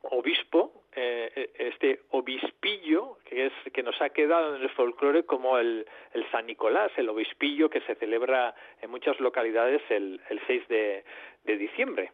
obispo 0.02 0.83
eh, 0.96 1.50
este 1.58 2.00
obispillo 2.10 3.18
que 3.24 3.46
es 3.46 3.52
que 3.72 3.82
nos 3.82 4.00
ha 4.00 4.10
quedado 4.10 4.56
en 4.56 4.62
el 4.62 4.70
folclore 4.70 5.24
como 5.24 5.58
el, 5.58 5.86
el 6.12 6.30
San 6.30 6.46
Nicolás, 6.46 6.92
el 6.96 7.08
obispillo 7.08 7.68
que 7.68 7.80
se 7.82 7.94
celebra 7.96 8.54
en 8.80 8.90
muchas 8.90 9.18
localidades 9.20 9.82
el, 9.90 10.20
el 10.28 10.40
6 10.46 10.68
de, 10.68 11.04
de 11.44 11.56
diciembre 11.56 12.12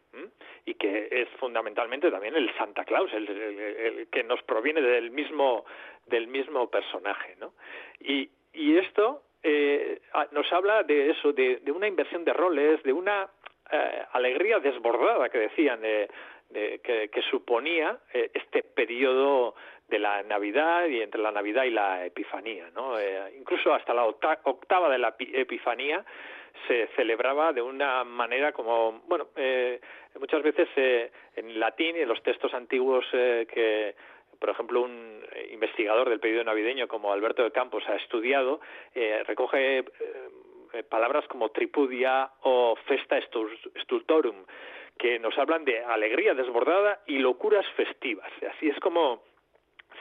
y 0.65 0.75
que 0.75 1.09
es 1.11 1.29
fundamentalmente 1.39 2.11
también 2.11 2.35
el 2.37 2.53
Santa 2.57 2.85
Claus, 2.85 3.13
el, 3.13 4.09
que 4.11 4.23
nos 4.25 4.43
proviene 4.43 4.81
del 4.81 5.11
mismo 5.11 5.65
del 6.07 6.27
mismo 6.27 6.69
personaje, 6.69 7.37
¿no? 7.39 7.53
Y, 8.01 8.31
y 8.53 8.77
esto 8.79 9.23
eh, 9.43 10.01
nos 10.33 10.53
habla 10.53 10.83
de 10.83 11.11
eso, 11.11 11.33
de, 11.33 11.59
de, 11.59 11.73
una 11.73 11.87
inversión 11.87 12.25
de 12.25 12.33
roles, 12.33 12.83
de 12.83 12.93
una 12.93 13.29
eh, 13.71 14.05
alegría 14.13 14.59
desbordada 14.59 15.29
que 15.29 15.39
decían 15.39 15.81
de, 16.51 16.81
que, 16.81 17.23
suponía 17.31 17.99
eh, 18.13 18.31
este 18.35 18.63
periodo 18.63 19.55
de 19.89 19.99
la 19.99 20.23
Navidad 20.23 20.87
y 20.87 21.01
entre 21.01 21.21
la 21.21 21.33
Navidad 21.33 21.65
y 21.65 21.71
la 21.71 22.05
Epifanía, 22.05 22.71
¿no? 22.75 22.99
Eh, 22.99 23.35
incluso 23.39 23.73
hasta 23.75 23.95
la 23.95 24.05
octava 24.05 24.89
de 24.89 24.99
la 24.99 25.15
Epifanía 25.19 26.05
se 26.69 26.89
celebraba 26.97 27.53
de 27.53 27.63
una 27.63 28.05
manera 28.05 28.53
como, 28.53 29.01
bueno, 29.07 29.29
eh, 29.37 29.81
muchas 30.19 30.43
veces 30.43 30.69
en 31.37 31.59
latín 31.59 31.97
y 31.97 32.01
en 32.01 32.09
los 32.09 32.23
textos 32.23 32.53
antiguos 32.55 33.05
que, 33.11 33.95
por 34.39 34.51
ejemplo, 34.51 34.83
un 34.83 35.25
investigador 35.51 36.09
del 36.09 36.21
periodo 36.21 36.45
navideño 36.45 36.87
como 36.87 37.13
Alberto 37.13 37.43
de 37.43 37.53
Campos 37.53 37.85
ha 37.89 37.97
estudiado, 37.97 38.61
recoge 39.27 39.85
palabras 40.89 41.27
como 41.29 41.51
tripudia 41.51 42.31
o 42.43 42.77
festa 42.87 43.19
stultorum, 43.83 44.45
que 44.99 45.19
nos 45.19 45.37
hablan 45.39 45.65
de 45.65 45.83
alegría 45.85 46.35
desbordada 46.35 47.01
y 47.07 47.19
locuras 47.19 47.67
festivas. 47.77 48.31
Así 48.55 48.69
es 48.69 48.79
como 48.81 49.23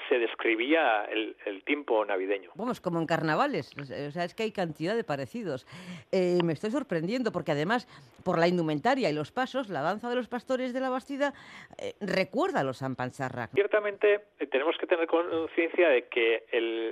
se 0.09 0.17
describía 0.17 1.05
el, 1.05 1.35
tiempo 1.63 2.03
navideño. 2.03 2.51
Vamos, 2.55 2.81
como 2.81 2.99
en 2.99 3.05
carnavales, 3.05 3.71
o 3.77 4.11
sea, 4.11 4.23
es 4.23 4.33
que 4.33 4.43
hay 4.43 4.51
cantidad 4.51 4.95
de 4.95 5.03
parecidos. 5.03 5.67
Eh, 6.11 6.39
me 6.43 6.53
estoy 6.53 6.71
sorprendiendo 6.71 7.31
porque 7.31 7.51
además, 7.51 7.87
por 8.25 8.39
la 8.39 8.47
indumentaria 8.47 9.09
y 9.09 9.13
los 9.13 9.31
pasos, 9.31 9.69
la 9.69 9.81
danza 9.81 10.09
de 10.09 10.15
los 10.15 10.27
pastores 10.27 10.73
de 10.73 10.79
la 10.79 10.89
Bastida 10.89 11.33
eh, 11.77 11.93
recuerda 12.01 12.61
a 12.61 12.63
los 12.63 12.79
Pansarra. 12.97 13.49
Ciertamente 13.53 14.21
eh, 14.39 14.47
tenemos 14.47 14.75
que 14.77 14.87
tener 14.87 15.05
conciencia 15.05 15.89
de 15.89 16.07
que 16.07 16.45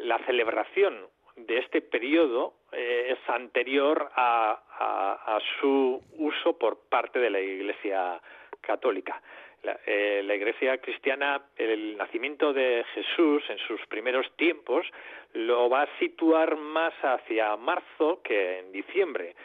la 0.03 0.19
celebración 0.25 1.07
de 1.37 1.59
este 1.59 1.81
periodo 1.81 2.53
eh, 2.71 3.15
es 3.15 3.29
anterior 3.29 4.09
a, 4.15 4.63
su 5.59 6.01
uso 6.17 6.57
por 6.57 6.77
parte 6.89 7.19
de 7.19 7.29
la 7.29 7.39
Iglesia 7.39 8.19
católica. 8.61 9.21
Eh, 9.85 10.21
la, 10.23 10.35
Iglesia 10.35 10.77
cristiana, 10.79 11.41
el 11.55 11.97
nacimiento 11.97 12.53
de 12.53 12.83
Jesús 12.93 13.43
en 13.49 13.57
sus 13.59 13.85
primeros 13.87 14.31
tiempos, 14.35 14.85
lo 15.33 15.69
va 15.69 15.83
a 15.83 15.99
situar 15.99 16.55
más 16.57 16.93
hacia 17.01 17.55
marzo 17.55 18.21
que 18.23 18.59
en 18.59 18.71
diciembre, 18.71 19.35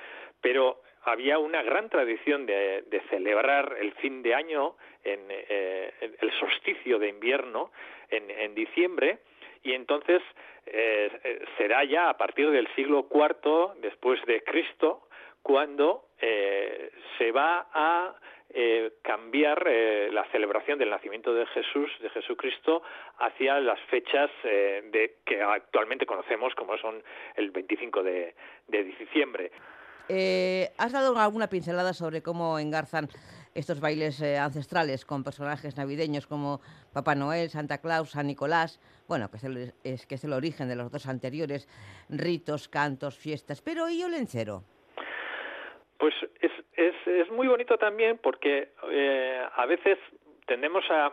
pero 0.41 0.83
había 1.05 1.39
una 1.39 1.63
gran 1.63 1.89
tradición 1.89 2.47
de, 2.47 3.03
celebrar 3.11 3.77
el 3.81 3.93
fin 3.95 4.23
de 4.23 4.35
año, 4.35 4.77
en, 5.05 5.21
eh, 5.31 5.93
el 6.21 6.33
solsticio 6.39 6.99
de 6.99 7.09
invierno, 7.09 7.71
en 8.11 8.55
diciembre, 8.55 9.19
y 9.63 9.73
entonces 9.73 10.23
eh, 10.67 11.11
eh, 11.25 11.45
será 11.59 11.85
ya 11.85 12.09
a 12.09 12.17
partir 12.17 12.51
del 12.51 12.69
siglo 12.75 13.09
IV 13.11 13.81
después 13.81 14.21
de 14.27 14.43
Cristo 14.43 15.09
cuando 15.43 16.07
eh, 16.21 16.91
se 17.19 17.33
va 17.33 17.67
a 17.73 18.15
cambiar 19.01 19.67
la 20.13 20.27
celebración 20.31 20.79
del 20.79 20.91
nacimiento 20.91 21.33
de 21.33 21.47
Jesús, 21.47 21.91
de 22.03 22.11
Jesucristo, 22.11 22.83
hacia 23.19 23.59
las 23.61 23.81
fechas 23.89 24.31
de, 24.43 25.15
que 25.25 25.41
actualmente 25.41 26.05
conocemos 26.05 26.55
como 26.55 26.77
son 26.77 27.03
el 27.37 27.51
25 27.51 28.03
de, 28.03 28.35
de 28.69 28.85
diciembre. 28.85 29.51
¿Has 30.77 30.93
dado 30.93 31.19
alguna 31.19 31.47
pincelada 31.47 31.95
sobre 31.95 32.23
cómo 32.23 32.59
engarzan 32.59 33.09
estos 33.55 33.81
bailes 33.81 34.23
ancestrales 34.23 35.05
con 35.05 35.25
personajes 35.25 35.77
navideños 35.77 36.27
como 36.27 36.61
Papá 36.93 37.15
Noel, 37.15 37.51
Santa 37.51 37.79
Claus, 37.79 38.11
San 38.11 38.27
Nicolás? 38.27 38.81
bueno, 39.13 39.31
que 39.31 39.37
es, 39.37 39.45
el, 39.45 39.73
que 40.09 40.15
es 40.15 40.25
el 40.25 40.33
origen 40.33 40.69
de 40.69 40.77
los 40.77 40.91
dos 40.91 41.07
anteriores, 41.07 41.69
ritos, 42.09 42.67
cantos, 42.69 43.19
fiestas, 43.19 43.61
pero 43.61 43.91
¿y 43.91 44.03
Olencero? 44.03 44.63
Pues 45.99 46.15
es, 46.41 46.53
es, 46.73 46.95
es 47.07 47.31
muy 47.31 47.47
bonito 47.47 47.77
también 47.77 48.19
porque 48.23 48.71
eh, 48.91 49.47
a 49.55 49.67
veces 49.67 49.99
tendemos 50.47 50.83
a 50.91 51.13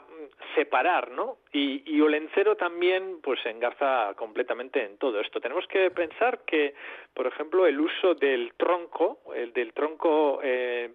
separar, 0.56 1.12
¿no? 1.12 1.38
Y, 1.52 1.84
y, 1.86 2.02
Olencero 2.02 2.56
también, 2.56 3.20
pues, 3.22 3.46
engarza 3.46 4.14
completamente 4.16 4.84
en 4.84 4.98
todo 4.98 5.20
esto. 5.20 5.40
Tenemos 5.40 5.68
que 5.68 5.92
pensar 5.92 6.40
que, 6.46 6.74
por 7.14 7.28
ejemplo, 7.28 7.68
el 7.68 7.80
uso 7.80 8.16
del 8.16 8.54
tronco, 8.58 9.20
el 9.36 9.54
del 9.54 9.74
tronco 9.74 10.40
eh, 10.42 10.94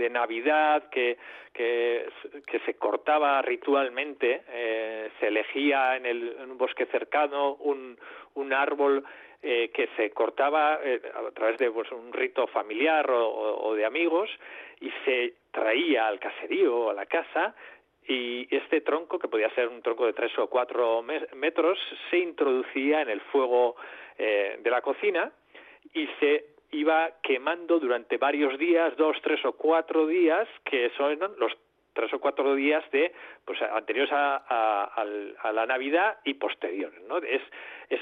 de 0.00 0.08
Navidad 0.10 0.88
que, 0.90 1.18
que, 1.52 2.08
se 2.64 2.74
cortaba 2.74 3.40
ritualmente, 3.42 4.42
eh, 4.48 5.10
se 5.20 5.28
elegía 5.28 5.96
en, 5.96 6.06
el, 6.06 6.36
un 6.48 6.56
bosque 6.56 6.86
cercano 6.86 7.54
un, 7.56 7.98
un 8.34 8.52
árbol 8.52 9.04
eh, 9.42 9.70
que 9.74 9.88
se 9.96 10.10
cortaba 10.10 10.80
eh, 10.82 11.00
a 11.14 11.30
través 11.32 11.58
de 11.58 11.70
pues, 11.70 11.92
un 11.92 12.12
rito 12.12 12.46
familiar 12.46 13.10
o, 13.10 13.74
de 13.74 13.84
amigos 13.84 14.30
y 14.80 14.90
se 15.04 15.34
traía 15.50 16.06
al 16.06 16.18
caserío 16.18 16.76
o 16.76 16.90
a 16.90 16.94
la 16.94 17.06
casa 17.06 17.54
y 18.08 18.48
este 18.54 18.80
tronco, 18.80 19.18
que 19.18 19.28
podía 19.28 19.50
ser 19.50 19.68
un 19.68 19.82
tronco 19.82 20.06
de 20.06 20.14
tres 20.14 20.36
o 20.38 20.48
cuatro 20.48 21.02
metros, 21.34 21.78
se 22.10 22.18
introducía 22.18 23.02
en 23.02 23.10
el 23.10 23.20
fuego 23.20 23.76
de 24.18 24.70
la 24.70 24.80
cocina 24.80 25.30
y 25.94 26.06
se 26.18 26.49
iba 26.72 27.10
quemando 27.22 27.78
durante 27.78 28.16
varios 28.16 28.58
días, 28.58 28.96
dos, 28.96 29.16
tres 29.22 29.44
o 29.44 29.52
cuatro 29.52 30.06
días, 30.06 30.48
que 30.64 30.90
son 30.96 31.18
los 31.38 31.52
tres 31.92 32.12
o 32.14 32.20
cuatro 32.20 32.54
días 32.54 32.84
de 32.92 33.12
pues 33.44 33.60
anteriores 33.62 34.12
a, 34.12 35.04
la 35.52 35.66
Navidad 35.66 36.18
y 36.24 36.34
posteriores, 36.34 37.02
¿no? 37.08 37.18
Es, 37.18 37.42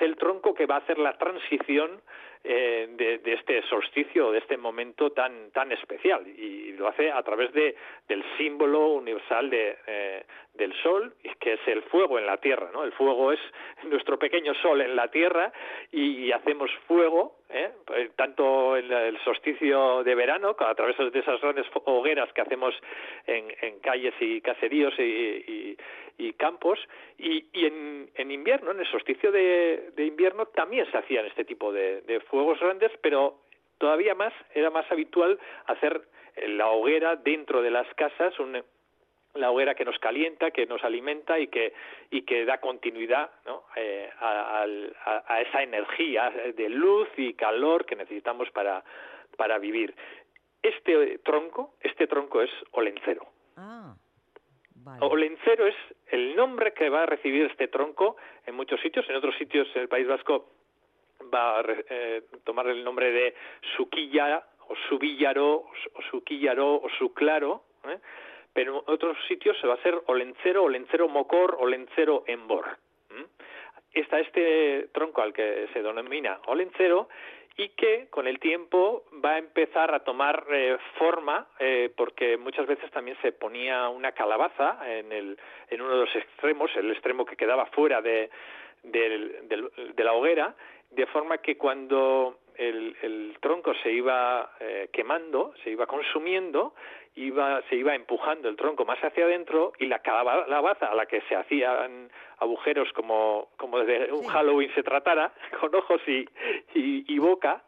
el 0.00 0.16
tronco 0.16 0.54
que 0.54 0.66
va 0.66 0.76
a 0.76 0.78
hacer 0.78 0.98
la 0.98 1.16
transición 1.16 2.02
eh, 2.44 2.88
de, 2.96 3.32
este 3.32 3.62
solsticio, 3.68 4.30
de 4.30 4.38
este 4.38 4.56
momento 4.56 5.10
tan 5.10 5.50
tan 5.50 5.72
especial 5.72 6.26
y 6.28 6.72
lo 6.72 6.87
hace 6.87 7.10
a 7.10 7.22
través 7.22 7.52
de 7.52 7.75
del 8.06 8.22
símbolo 8.37 8.92
universal 8.92 9.50
de, 9.50 9.76
eh, 9.87 10.25
del 10.54 10.75
sol, 10.82 11.14
que 11.40 11.54
es 11.54 11.60
el 11.66 11.82
fuego 11.84 12.18
en 12.18 12.26
la 12.26 12.37
tierra, 12.37 12.70
¿no? 12.72 12.84
El 12.84 12.92
fuego 12.92 13.32
es 13.32 13.40
nuestro 13.84 14.18
pequeño 14.18 14.54
sol 14.54 14.80
en 14.80 14.94
la 14.94 15.08
tierra 15.08 15.52
y, 15.90 16.30
hacemos 16.32 16.70
fuego, 16.87 17.38
¿eh? 17.50 17.70
Pues, 17.86 18.14
tanto 18.16 18.76
en 18.76 18.90
el 18.92 19.18
solsticio 19.24 20.02
de 20.04 20.14
verano, 20.14 20.54
a 20.58 20.74
través 20.74 20.96
de 20.98 21.18
esas 21.18 21.40
grandes 21.40 21.66
hogueras 21.84 22.32
que 22.32 22.40
hacemos 22.40 22.74
en, 23.26 23.78
calles 23.80 24.14
y 24.20 24.40
caseríos 24.40 24.94
y, 24.98 25.76
y, 26.18 26.32
campos, 26.34 26.78
y, 27.16 27.44
en, 27.54 28.10
en, 28.14 28.30
invierno, 28.30 28.72
en 28.72 28.80
el 28.80 28.86
solsticio 28.90 29.32
de, 29.32 29.90
de, 29.94 30.04
invierno, 30.04 30.46
también 30.46 30.90
se 30.90 30.98
hacían 30.98 31.26
este 31.26 31.44
tipo 31.44 31.72
de, 31.72 32.02
de 32.02 32.20
fuegos 32.20 32.60
grandes, 32.60 32.92
pero 33.02 33.38
todavía 33.78 34.14
más, 34.14 34.32
era 34.54 34.70
más 34.70 34.90
habitual 34.90 35.38
hacer 35.66 36.02
la 36.46 36.68
hoguera 36.68 37.16
dentro 37.16 37.62
de 37.62 37.70
las 37.70 37.86
casas, 37.94 38.38
un, 38.38 38.62
la 39.38 39.50
hoguera 39.50 39.75
que 39.75 39.85
nos 39.85 39.99
calienta, 39.99 40.50
que 40.50 40.66
nos 40.66 40.83
alimenta 40.85 41.38
y 41.38 41.49
que, 41.49 41.73
y 42.11 42.23
que 42.23 42.45
da 42.45 42.59
continuidad 42.59 43.30
¿no? 43.47 43.64
eh, 43.76 44.11
a, 44.21 44.64
a, 45.26 45.40
esa 45.40 45.62
energía 45.62 46.30
de 46.57 46.68
luz 46.68 47.09
y 47.16 47.35
calor 47.35 47.87
que 47.87 47.97
necesitamos 47.97 48.50
para, 48.50 48.85
para 49.37 49.59
vivir. 49.59 49.95
Este 50.62 51.18
tronco, 51.18 51.75
este 51.80 52.07
tronco 52.07 52.42
es 52.42 52.50
olencero. 52.73 53.26
Ah, 53.57 53.95
Olencero 55.00 55.66
es 55.66 55.76
el 56.11 56.35
nombre 56.35 56.73
que 56.73 56.88
va 56.88 57.02
a 57.02 57.07
recibir 57.07 57.45
este 57.45 57.68
tronco 57.68 58.16
en 58.47 58.54
muchos 58.54 58.80
sitios, 58.80 59.09
en 59.09 59.16
otros 59.16 59.37
sitios 59.37 59.68
en 59.75 59.83
el 59.83 59.88
País 59.88 60.07
Vasco 60.07 60.50
va 61.33 61.61
a 61.61 61.64
eh, 61.90 62.23
tomar 62.45 62.68
el 62.68 62.85
nombre 62.85 63.11
de 63.11 63.35
Suquilla 63.76 64.42
o 64.68 64.75
Subillaro 64.88 65.57
o 65.57 66.02
Suquillaro 66.11 66.76
o 66.76 66.88
Suclaro, 66.99 67.64
¿eh? 67.85 67.99
Pero 68.58 68.82
en 68.88 68.92
otros 68.92 69.16
sitios 69.28 69.56
se 69.60 69.68
va 69.68 69.74
a 69.74 69.76
hacer 69.76 69.96
olencero, 70.06 70.64
olencero 70.64 71.06
mocor, 71.06 71.56
olencero 71.60 72.24
embor. 72.26 72.66
Está 73.92 74.18
este 74.18 74.88
tronco 74.92 75.22
al 75.22 75.32
que 75.32 75.68
se 75.72 75.80
denomina 75.80 76.40
olencero 76.46 77.08
y 77.56 77.68
que 77.68 78.08
con 78.10 78.26
el 78.26 78.40
tiempo 78.40 79.04
va 79.24 79.34
a 79.34 79.38
empezar 79.38 79.94
a 79.94 80.00
tomar 80.00 80.44
eh, 80.50 80.76
forma 80.98 81.46
eh, 81.60 81.92
porque 81.96 82.36
muchas 82.36 82.66
veces 82.66 82.90
también 82.90 83.16
se 83.22 83.30
ponía 83.30 83.88
una 83.90 84.10
calabaza 84.10 84.80
en, 84.84 85.12
el, 85.12 85.38
en 85.70 85.80
uno 85.80 85.92
de 85.92 86.06
los 86.06 86.16
extremos, 86.16 86.68
el 86.74 86.90
extremo 86.90 87.24
que 87.24 87.36
quedaba 87.36 87.66
fuera 87.66 88.02
de, 88.02 88.28
de 88.82 90.04
la 90.04 90.14
hoguera, 90.14 90.56
de 90.90 91.06
forma 91.06 91.38
que 91.38 91.56
cuando 91.56 92.40
el, 92.58 92.96
el 93.02 93.36
tronco 93.40 93.72
se 93.82 93.92
iba 93.92 94.50
eh, 94.60 94.88
quemando, 94.92 95.54
se 95.62 95.70
iba 95.70 95.86
consumiendo, 95.86 96.74
iba, 97.14 97.62
se 97.68 97.76
iba 97.76 97.94
empujando 97.94 98.48
el 98.48 98.56
tronco 98.56 98.84
más 98.84 98.98
hacia 99.02 99.24
adentro 99.24 99.72
y 99.78 99.86
la 99.86 100.00
calabaza 100.00 100.86
a 100.86 100.94
la 100.94 101.06
que 101.06 101.20
se 101.22 101.36
hacían 101.36 102.10
agujeros 102.38 102.92
como, 102.92 103.48
como 103.56 103.80
de 103.80 104.12
un 104.12 104.26
Halloween 104.26 104.74
se 104.74 104.82
tratara, 104.82 105.32
con 105.60 105.74
ojos 105.74 106.00
y, 106.06 106.26
y, 106.74 107.18
boca, 107.18 107.62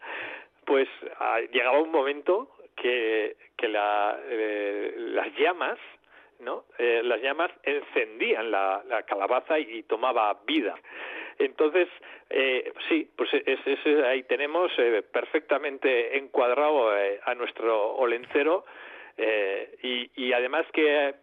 pues 0.64 0.88
ah, 1.18 1.40
llegaba 1.52 1.80
un 1.80 1.90
momento 1.90 2.50
que, 2.76 3.37
que 3.56 3.68
la, 3.68 4.18
eh, 4.28 4.94
las 4.97 5.35
llamas 5.37 5.78
¿no? 6.40 6.64
Eh, 6.78 7.02
las 7.04 7.20
llamas 7.20 7.50
encendían 7.62 8.50
la, 8.50 8.82
la 8.88 9.02
calabaza 9.02 9.59
y, 9.59 9.82
tomaba 9.82 10.38
vida. 10.47 10.75
Entonces, 11.40 11.88
eh, 12.28 12.70
sí, 12.88 13.11
pues 13.16 13.30
es, 13.32 14.04
ahí 14.04 14.23
tenemos 14.25 14.70
eh, 14.76 15.02
perfectamente 15.11 16.18
encuadrado 16.18 16.97
eh, 16.97 17.18
a 17.25 17.35
nuestro 17.35 17.94
olencero 17.94 18.64
y, 19.82 20.11
y, 20.16 20.32
además 20.32 20.64
que, 20.73 21.14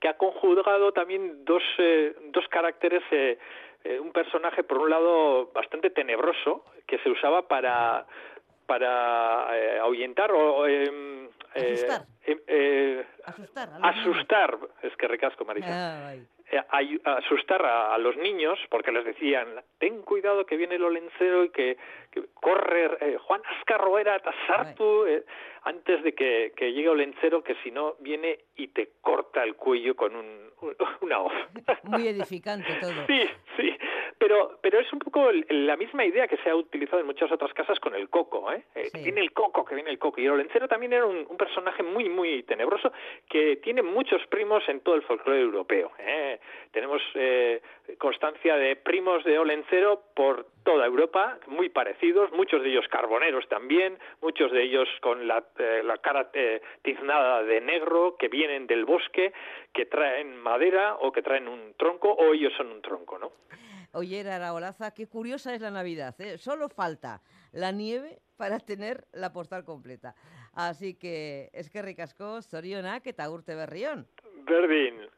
que 0.00 0.08
ha 0.08 0.16
conjugado 0.16 0.92
también 0.92 1.44
dos, 1.44 1.62
dos 2.32 2.48
caracteres 2.48 3.02
un 4.00 4.12
personaje 4.12 4.62
por 4.62 4.78
un 4.78 4.88
lado 4.88 5.50
bastante 5.52 5.90
tenebroso 5.90 6.64
que 6.86 6.98
se 6.98 7.10
usaba 7.10 7.46
para 7.46 8.06
para 8.64 9.80
ahuyentar 9.82 10.30
o, 10.32 10.66
em, 10.66 11.28
asustar. 11.54 12.06
Em, 12.24 13.04
asustar, 13.24 13.68
asustar. 13.82 14.58
es 14.82 14.96
que 14.96 15.08
recasco 15.08 15.44
Marisa. 15.44 16.14
Eh, 16.14 16.26
asustar 17.04 17.64
a, 17.64 17.98
los 17.98 18.16
niños 18.16 18.58
porque 18.70 18.92
les 18.92 19.04
decían 19.04 19.48
ten 19.78 20.02
cuidado 20.02 20.46
que 20.46 20.56
viene 20.56 20.76
el 20.76 20.84
olencero 20.84 21.44
y 21.44 21.50
que, 21.50 21.76
corre 22.34 22.90
eh, 23.00 23.18
Juan 23.18 23.42
Ascarroera 23.58 24.18
Tasartu 24.18 25.06
eh, 25.06 25.24
antes 25.64 26.02
de 26.02 26.14
que, 26.14 26.52
que 26.56 26.72
llegue 26.72 26.88
olencero 26.88 27.42
que 27.42 27.54
si 27.62 27.70
no 27.70 27.96
viene 28.00 28.38
y 28.56 28.68
te 28.68 28.92
corta 29.00 29.44
el 29.44 29.56
cuello 29.56 29.94
con 29.94 30.16
un, 30.16 30.50
una 31.02 31.20
hoz 31.20 31.32
muy 31.84 32.08
edificante 32.08 32.74
todo. 32.80 32.92
Sí 33.06 33.28
sí 33.56 33.76
pero, 34.18 34.58
pero 34.62 34.80
es 34.80 34.92
un 34.92 34.98
poco 34.98 35.30
la 35.50 35.76
misma 35.76 36.04
idea 36.04 36.28
que 36.28 36.36
se 36.38 36.50
ha 36.50 36.56
utilizado 36.56 37.00
en 37.00 37.06
muchas 37.06 37.30
otras 37.30 37.52
casas 37.52 37.78
con 37.80 37.94
el 37.94 38.08
coco, 38.08 38.50
¿eh? 38.52 38.62
eh 38.74 38.88
que 38.92 39.02
viene 39.02 39.20
el 39.20 39.32
coco, 39.32 39.64
que 39.64 39.74
viene 39.74 39.90
el 39.90 39.98
coco. 39.98 40.20
Y 40.20 40.24
el 40.24 40.32
Olencero 40.32 40.68
también 40.68 40.92
era 40.92 41.06
un, 41.06 41.26
personaje 41.36 41.82
muy, 41.82 42.08
muy 42.08 42.42
tenebroso 42.42 42.92
que 43.28 43.56
tiene 43.56 43.82
muchos 43.82 44.26
primos 44.26 44.68
en 44.68 44.80
todo 44.80 44.96
el 44.96 45.02
folclore 45.02 45.40
europeo. 45.40 45.92
¿eh? 45.98 46.40
Tenemos 46.72 47.00
eh, 47.14 47.62
constancia 47.98 48.56
de 48.56 48.76
primos 48.76 49.24
de 49.24 49.38
Olencero 49.38 50.02
por 50.14 50.46
toda 50.64 50.84
Europa, 50.84 51.38
muy 51.46 51.70
parecidos, 51.70 52.30
muchos 52.32 52.62
de 52.62 52.68
ellos 52.68 52.86
carboneros 52.88 53.48
también, 53.48 53.98
muchos 54.20 54.52
de 54.52 54.64
ellos 54.64 54.88
con 55.00 55.26
la, 55.26 55.42
eh, 55.58 55.80
la 55.82 55.96
cara 55.96 56.28
eh, 56.34 56.60
tiznada 56.82 57.42
de 57.42 57.60
negro, 57.62 58.16
que 58.18 58.28
vienen 58.28 58.66
del 58.66 58.84
bosque, 58.84 59.32
que 59.72 59.86
traen 59.86 60.36
madera 60.36 60.96
o 61.00 61.10
que 61.10 61.22
traen 61.22 61.48
un 61.48 61.72
tronco 61.78 62.12
o 62.12 62.34
ellos 62.34 62.52
son 62.56 62.70
un 62.70 62.82
tronco, 62.82 63.18
¿no? 63.18 63.32
Oye, 63.92 64.28
Araolaza, 64.30 64.90
qué 64.92 65.06
curiosa 65.06 65.54
es 65.54 65.60
la 65.60 65.70
Navidad. 65.70 66.14
¿eh? 66.20 66.38
Solo 66.38 66.68
falta 66.68 67.22
la 67.52 67.72
nieve 67.72 68.20
para 68.36 68.58
tener 68.58 69.06
la 69.12 69.32
postal 69.32 69.64
completa. 69.64 70.14
Así 70.52 70.94
que 70.94 71.50
es 71.52 71.70
que 71.70 71.82
ricasco, 71.82 72.42
Soriona, 72.42 73.00
que 73.00 73.14
urte 73.28 73.54
berrión. 73.54 74.06
Berdin. 74.44 75.08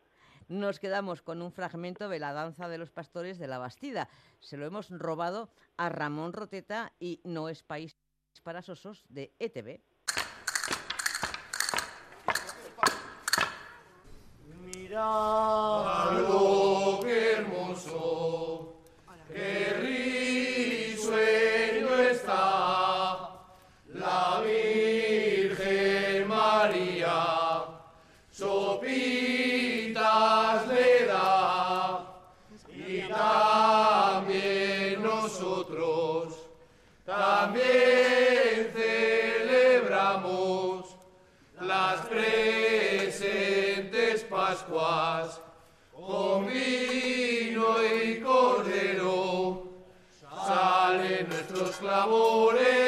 Nos 0.48 0.80
quedamos 0.80 1.22
con 1.22 1.42
un 1.42 1.52
fragmento 1.52 2.08
de 2.08 2.18
la 2.18 2.32
danza 2.32 2.68
de 2.68 2.78
los 2.78 2.90
pastores 2.90 3.38
de 3.38 3.46
la 3.46 3.58
Bastida. 3.58 4.08
Se 4.40 4.56
lo 4.56 4.66
hemos 4.66 4.90
robado 4.90 5.50
a 5.76 5.88
Ramón 5.88 6.32
Roteta 6.32 6.92
y 6.98 7.20
No 7.24 7.48
es 7.48 7.62
País 7.62 7.96
para 8.42 8.62
Sosos 8.62 9.04
de 9.08 9.32
ETV. 9.38 9.80
Mira 14.64 16.08
algo 16.08 17.00
qué 17.00 17.32
hermoso. 17.32 18.29
Con 19.40 19.89
nuestros 52.06 52.79